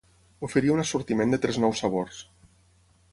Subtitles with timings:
[0.47, 2.23] Oferia un assortiment de tres nous sabors.